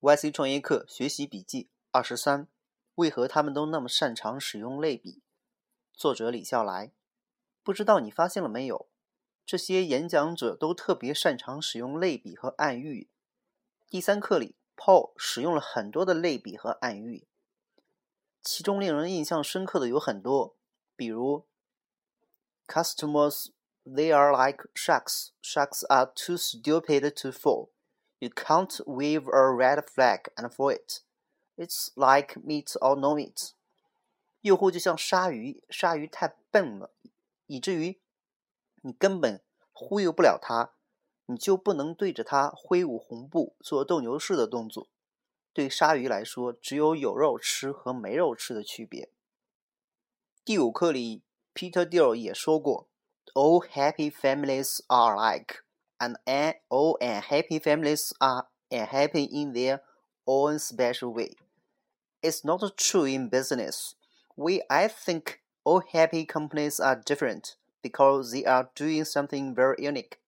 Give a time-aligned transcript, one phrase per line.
[0.00, 2.46] YC 创业课学习笔记二十三：
[2.94, 5.24] 为何他们都那么擅长使用类比？
[5.92, 6.92] 作者李笑来。
[7.64, 8.88] 不知道你发现了没有？
[9.44, 13.10] 这些演讲者都特别擅长使用类比和暗喻。
[13.88, 17.26] 第三课里，Paul 使用了很多的类比和暗喻，
[18.40, 20.54] 其中令人印象深刻的有很多，
[20.94, 21.44] 比如
[22.68, 23.48] Customers
[23.84, 25.30] they are like sharks.
[25.42, 27.70] Sharks are too stupid to fall.
[28.20, 31.02] You can't wave a red flag and for it.
[31.56, 33.52] It's like meat or no meat.
[34.40, 36.90] 诱惑就像鲨鱼，鲨鱼太笨了，
[37.46, 38.00] 以至于
[38.82, 40.72] 你根本忽悠不了它，
[41.26, 44.88] 你就不能对着它挥舞红布，做斗牛士的动作。
[45.52, 49.10] 对鲨鱼来说，只有有肉吃和没肉吃的区别。
[50.44, 51.22] 第五课里
[51.52, 52.88] ，Peter Deal 也说过
[53.34, 55.67] ，All happy families are alike。
[55.99, 56.17] and
[56.69, 59.81] all unhappy families are unhappy in their
[60.27, 61.35] own special way.
[62.21, 63.95] It's not true in business.
[64.35, 70.19] We, I think, all happy companies are different because they are doing something very unique.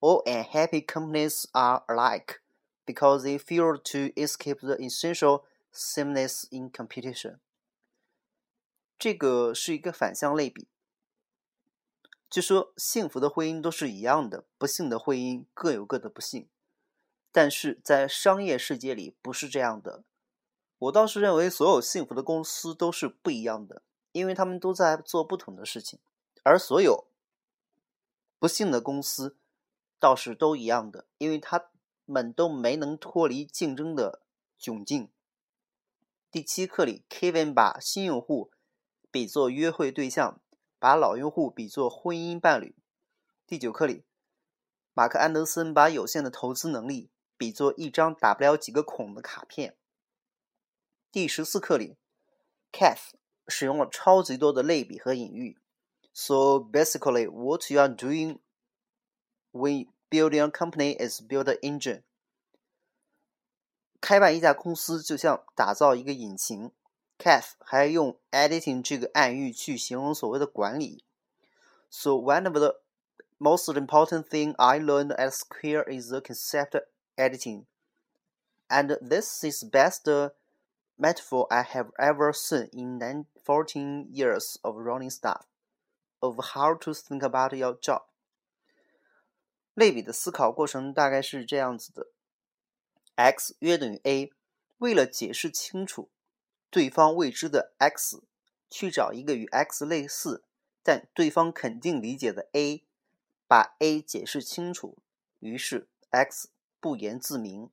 [0.00, 2.40] All unhappy companies are alike
[2.86, 7.40] because they fail to escape the essential sameness in competition.
[8.98, 10.68] 这个是一个反向类比。
[12.31, 16.47] 据说幸福的婚姻都是一样的，不幸的婚姻各有各的不幸。
[17.29, 20.05] 但是在商业世界里不是这样的。
[20.79, 25.99] 我倒是认为所有幸福的公司都是不一样的，因为他们都在做不同的事情；
[26.43, 27.05] 而所有
[28.39, 29.35] 不幸的公司
[29.99, 31.69] 倒是都一样的，因为他
[32.05, 34.21] 们都没能脱离竞争的
[34.57, 35.09] 窘境。
[36.31, 38.51] 第七课里，Kevin 把新用户
[39.11, 40.39] 比作约会对象。
[40.81, 42.75] 把老用户比作婚姻伴侣。
[43.45, 44.03] 第九课里，
[44.93, 49.77] 马克·安德森把有限的投资能力比作一张打不了几个孔的卡片。
[51.11, 51.97] 第十四课里
[52.71, 53.11] ，Kath
[53.47, 55.59] 使用了超级多的类比和隐喻。
[56.13, 58.39] So basically, what you are doing
[59.51, 62.01] when building a company is build an engine。
[63.99, 66.71] 开办一家公司就像打造一个引擎。
[67.20, 71.04] Kath 还用 editing 这个暗喻去形容所谓的管理。
[71.88, 72.80] So one of the
[73.38, 76.76] most important thing I learned at Square is the concept
[77.16, 77.66] editing,
[78.68, 80.04] and this is best
[80.98, 85.46] metaphor I have ever seen in 14 years of running staff
[86.20, 88.02] of how to think about your job.
[89.74, 92.08] 类比的思考过程大概是这样子的：
[93.14, 94.32] x 约等于 a，
[94.78, 96.08] 为了解释清楚
[96.71, 98.23] 对方未知的 x，
[98.69, 100.45] 去找一个与 x 类似
[100.81, 102.83] 但对方肯定理解的 a，
[103.45, 104.97] 把 a 解释清楚，
[105.39, 106.49] 于是 x
[106.79, 107.69] 不言自明。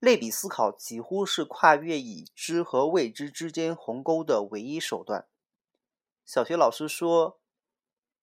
[0.00, 5.26] 类比思考几乎是跨越已知和未知之间鸿沟的唯一手段。
[6.24, 7.38] 小学老师说，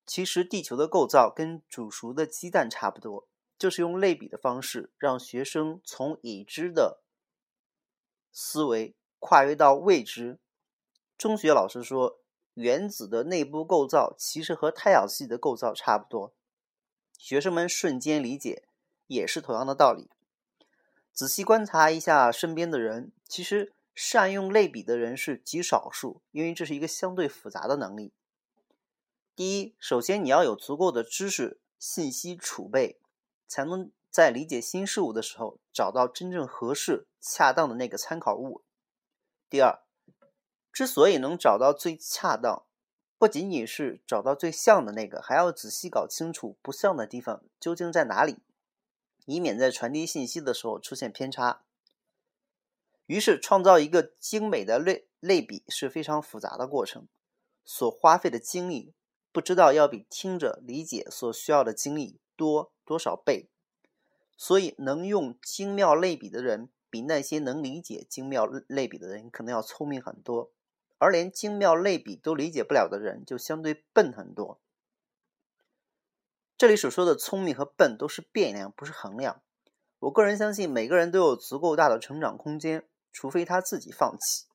[0.06, 3.28] 其实地球的构造跟煮熟的鸡蛋差不多，
[3.60, 7.04] 就是用类比的方式让学生从已知的
[8.32, 8.96] 思维。
[9.26, 10.38] 跨越到未知。
[11.18, 12.20] 中学老师说，
[12.54, 16.36] 原子的内部构造其实和太阳系的构造差不多。
[17.18, 18.68] 学生们瞬间理解，
[19.08, 20.12] 也是同样的道理。
[21.12, 28.14] 仔细观察一下身边的人，其实善用类比的人是极少数，因为这是一个相对复杂的能力。
[29.36, 33.00] 第一，首先你要有足够的知识信息储备，
[33.48, 38.62] 才能在理解新事物的时候找到真正合适、恰当的那个参考物。
[39.48, 39.80] 第二，
[40.74, 42.66] 之所以能找到最恰当，
[43.18, 48.40] 不仅仅是找到最像的那个，还要仔细搞清楚不像的地方究竟在哪里，
[49.26, 51.64] 以免在传递信息的时候出现偏差。
[53.06, 57.08] 于是，创造一个精美的类类比是非常复杂的过程，
[57.64, 58.96] 所花费的精力
[59.32, 63.48] 不知道要比听着理解所需要的精力多多少倍。
[64.36, 66.70] 所以，能用精妙类比的人。
[66.96, 70.50] 比那些能理解精妙类比的人可能要聪明很多，
[70.98, 74.62] 而连精妙类比都理解不了的人就相对笨很多。
[76.58, 79.42] 这里所说的聪明和笨都是变量，不是衡量。
[80.00, 84.46] 我个人相信每个人都有足够大的成长空间，除非他自己放弃。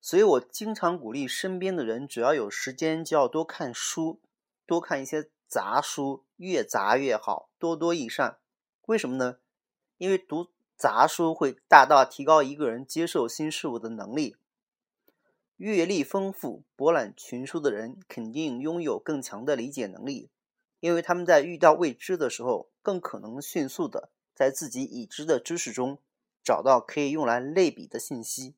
[0.00, 4.22] 所以我经常鼓励身边的人，只要有时间就要多看书，
[4.64, 8.38] 多看一些杂书，越杂越好，多多益善。
[8.86, 9.40] 为什么呢？
[9.98, 10.55] 因为读。
[10.76, 14.36] 杂书会大大提高一个人接受新事物的能力。
[15.56, 20.28] 阅历丰富、博览群书的人肯定拥有更强的理解能力，
[20.80, 25.98] 因为他们在遇到未知的时候，更可能迅速的在自己已知的知识中
[26.44, 28.54] 找到可以用来类比的信息。